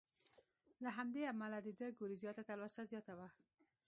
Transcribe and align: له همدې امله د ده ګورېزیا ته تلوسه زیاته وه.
له 0.83 0.89
همدې 0.97 1.21
امله 1.33 1.57
د 1.63 1.69
ده 1.79 1.87
ګورېزیا 1.99 2.31
ته 2.37 2.43
تلوسه 2.49 2.81
زیاته 2.91 3.13
وه. 3.17 3.27